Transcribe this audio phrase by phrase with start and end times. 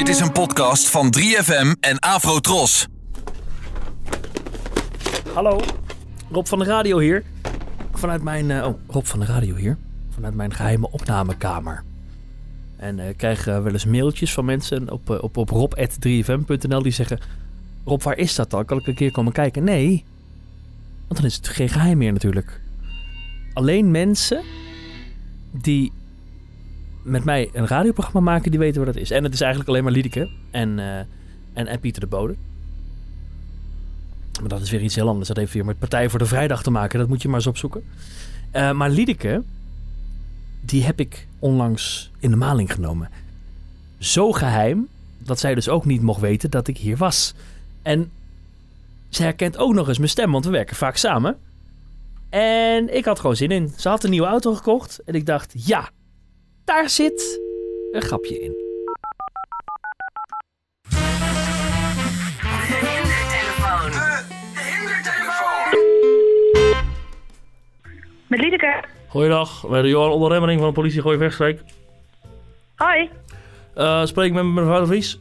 [0.00, 2.86] Dit is een podcast van 3FM en Afrotros.
[5.34, 5.60] Hallo,
[6.30, 7.24] Rob van de Radio hier.
[7.92, 8.50] Vanuit mijn.
[8.50, 9.76] eh, oh, Rob van de Radio hier.
[10.10, 11.82] Vanuit mijn geheime opnamekamer.
[12.76, 16.92] En eh, ik krijg eh, wel eens mailtjes van mensen op, op, op rob.3fm.nl die
[16.92, 17.18] zeggen:
[17.84, 18.64] Rob, waar is dat dan?
[18.64, 19.64] Kan ik een keer komen kijken?
[19.64, 20.04] Nee,
[21.06, 22.60] want dan is het geen geheim meer natuurlijk.
[23.52, 24.42] Alleen mensen
[25.50, 25.92] die
[27.02, 29.10] met mij een radioprogramma maken, die weten waar dat is.
[29.10, 30.98] En het is eigenlijk alleen maar Liedeke en, eh,
[31.52, 32.34] en, en Pieter de Bode.
[34.40, 35.28] Maar dat is weer iets heel anders.
[35.28, 36.98] Dat heeft weer met Partij voor de Vrijdag te maken.
[36.98, 37.84] Dat moet je maar eens opzoeken.
[38.50, 39.42] Eh, maar Liedeke,
[40.60, 43.08] die heb ik onlangs in de maling genomen.
[43.98, 44.88] Zo geheim
[45.18, 47.34] dat zij dus ook niet mocht weten dat ik hier was.
[47.82, 48.10] En
[49.08, 51.36] ze herkent ook nog eens mijn stem, want we werken vaak samen.
[52.28, 53.72] En ik had gewoon zin in.
[53.76, 55.90] Ze had een nieuwe auto gekocht en ik dacht, ja,
[56.70, 57.40] daar zit
[57.92, 58.54] een grapje in.
[68.26, 68.84] Met Liedeke.
[69.08, 71.60] Goeiedag, wij de Johan Onderremmering van de politie Gooi Wegstreek.
[72.76, 73.10] Hoi.
[73.76, 75.20] Uh, spreek ik met mevrouw de Vries.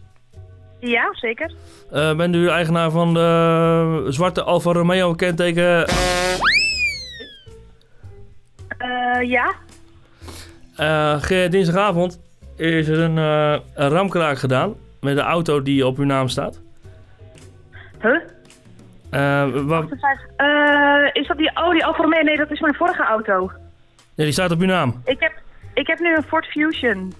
[0.79, 1.53] Ja, zeker.
[1.93, 5.89] Uh, bent u eigenaar van de zwarte Alfa Romeo kenteken?
[8.79, 9.55] Uh, ja.
[10.79, 12.19] Uh, dinsdagavond
[12.55, 16.59] is er een, uh, een ramkraak gedaan met de auto die op uw naam staat.
[18.01, 18.19] Huh?
[19.11, 19.91] Uh, wat...
[21.13, 22.21] is dat die, oh, die Alfa Romeo?
[22.21, 23.51] Nee, dat is mijn vorige auto.
[24.15, 25.01] Nee, die staat op uw naam.
[25.05, 25.31] Ik heb,
[25.73, 27.13] ik heb nu een Ford Fusion.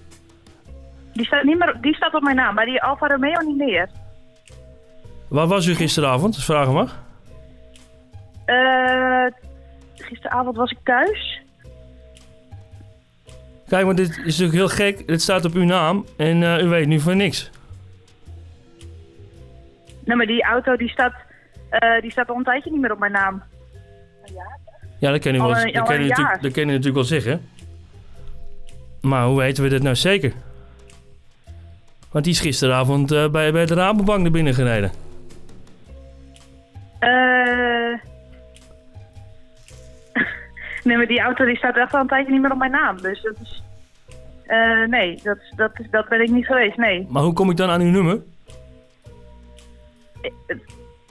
[1.12, 3.88] Die staat, niet meer, die staat op mijn naam, maar die Alfa Romeo niet meer.
[5.28, 6.98] Waar was u gisteravond, als vragen mag?
[8.46, 9.26] Uh,
[9.94, 11.39] gisteravond was ik thuis.
[13.70, 15.06] Kijk, want dit is natuurlijk heel gek.
[15.06, 17.50] Dit staat op uw naam en uh, u weet nu van niks.
[20.04, 21.12] Nee, maar die auto die staat,
[21.70, 23.42] uh, die staat al een tijdje niet meer op mijn naam.
[24.98, 27.04] Ja, dat kan u, wel, een, dat kan u, natuurlijk, dat kan u natuurlijk wel
[27.04, 27.48] zeggen.
[29.00, 30.32] Maar hoe weten we dit nou zeker?
[32.10, 34.90] Want die is gisteravond uh, bij, bij de Rabobank naar binnen gereden.
[40.84, 43.00] Nee, maar die auto die staat echt al een tijdje niet meer op mijn naam.
[43.00, 43.62] Dus dat is...
[44.46, 47.06] Uh, nee, dat, dat, dat ben ik niet geweest, nee.
[47.08, 48.20] Maar hoe kom ik dan aan uw nummer?
[50.20, 50.32] Ik,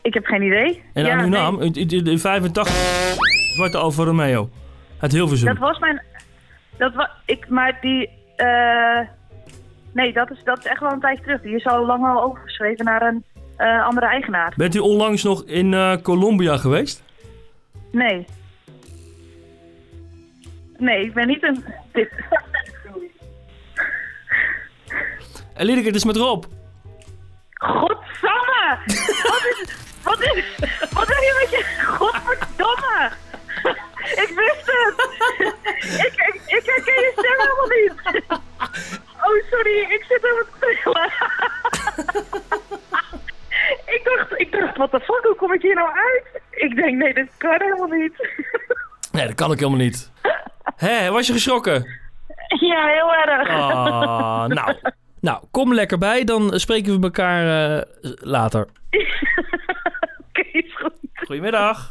[0.01, 0.83] ik heb geen idee.
[0.93, 1.39] En ja, aan uw nee.
[1.39, 1.57] naam?
[2.03, 2.75] De 85
[3.53, 4.49] Zwarte Alfa Romeo.
[4.97, 5.47] Het Hilversum.
[5.47, 6.01] Dat was mijn...
[6.77, 7.09] Dat was...
[7.25, 8.09] Ik, maar die...
[8.37, 8.99] Uh,
[9.93, 11.41] nee, dat is, dat is echt wel een tijdje terug.
[11.41, 13.23] Die is al lang al overgeschreven naar een
[13.57, 14.53] uh, andere eigenaar.
[14.55, 17.03] Bent u onlangs nog in Colombia geweest?
[17.91, 18.25] Nee.
[20.79, 21.65] Nee, ik ben niet een...
[25.55, 26.43] Liedeke, het is met Rob.
[27.53, 28.77] Godsamme!
[29.23, 29.75] wat is...
[30.03, 30.55] Wat is...
[30.93, 31.63] Wat is hier met je...
[31.85, 33.11] Godverdomme!
[34.23, 35.09] ik wist het!
[36.05, 37.93] ik, ik, ik herken je stem helemaal niet!
[39.25, 41.11] oh, sorry, ik zit helemaal te trillen.
[43.95, 46.41] ik dacht, ik dacht, wat de fuck, hoe kom ik hier nou uit?
[46.51, 48.27] Ik denk, nee, dit kan helemaal niet.
[49.11, 50.11] nee, dat kan ik helemaal niet.
[50.79, 51.87] Hé, was je geschrokken?
[52.59, 53.49] Ja, heel erg.
[53.49, 54.75] Ah, nou.
[55.21, 57.81] Nou, kom lekker bij, dan spreken we elkaar uh,
[58.19, 58.61] later.
[60.27, 60.93] Oké, is goed.
[61.13, 61.89] Goedemiddag.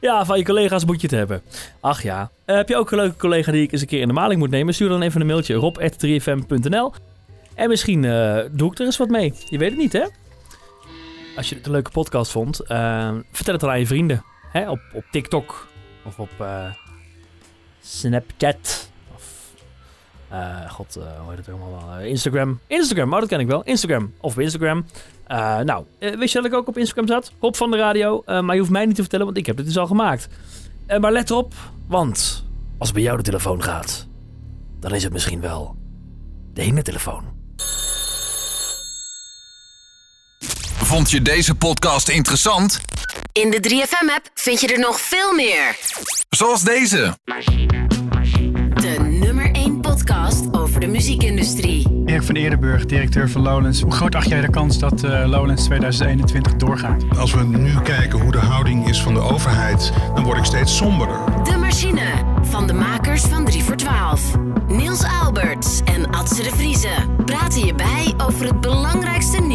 [0.00, 1.42] ja, van je collega's moet je het hebben.
[1.80, 2.30] Ach ja.
[2.46, 4.40] Uh, heb je ook een leuke collega die ik eens een keer in de maling
[4.40, 4.74] moet nemen?
[4.74, 6.92] Stuur dan even een mailtje rob.3fm.nl
[7.54, 9.34] En misschien uh, doe ik er eens wat mee.
[9.44, 10.04] Je weet het niet, hè?
[11.38, 14.24] Als je het een leuke podcast vond, uh, vertel het dan aan je vrienden.
[14.52, 14.70] Hè?
[14.70, 15.66] Op, op TikTok
[16.04, 16.72] of op uh,
[17.80, 18.90] Snapchat.
[19.14, 19.52] Of,
[20.32, 22.00] uh, god, uh, hoe heet het helemaal?
[22.00, 22.60] Instagram.
[22.66, 23.62] Instagram, oh dat ken ik wel.
[23.62, 24.84] Instagram of op Instagram.
[25.64, 27.32] nou, wist je dat ik ook op Instagram zat?
[27.40, 28.22] Rob van de radio.
[28.26, 30.28] maar je hoeft mij niet te vertellen, want ik heb dit dus al gemaakt.
[31.00, 31.54] maar let op,
[31.86, 32.44] want
[32.78, 34.06] als bij jou de telefoon gaat,
[34.80, 35.76] dan is het misschien wel
[36.52, 37.37] de hindertelefoon.
[40.88, 42.80] Vond je deze podcast interessant?
[43.32, 45.76] In de 3FM-app vind je er nog veel meer.
[46.28, 47.18] Zoals deze.
[48.74, 52.02] De nummer 1 podcast over de muziekindustrie.
[52.06, 53.80] Erik van Eerdenburg, directeur van Lowlands.
[53.80, 57.02] Hoe groot acht jij de kans dat uh, Lowlands 2021 doorgaat?
[57.18, 60.76] Als we nu kijken hoe de houding is van de overheid, dan word ik steeds
[60.76, 61.44] somberder.
[61.44, 62.12] De machine
[62.42, 64.20] van de makers van 3 voor 12.
[64.68, 66.94] Niels Alberts en Adse de Vrieze
[67.24, 69.47] praten je bij over het belangrijkste nieuws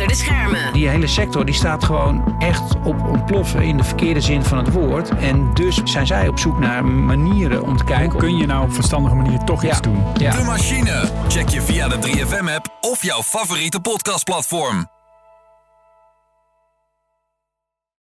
[0.00, 0.72] achter de schermen.
[0.72, 4.72] Die hele sector die staat gewoon echt op ontploffen in de verkeerde zin van het
[4.72, 5.08] woord.
[5.08, 8.10] En dus zijn zij op zoek naar manieren om te kijken...
[8.10, 10.04] Hoe kun je nou op verstandige manier toch iets doen?
[10.16, 10.30] Ja.
[10.30, 11.08] De machine.
[11.28, 14.99] Check je via de 3FM-app of jouw favoriete podcastplatform.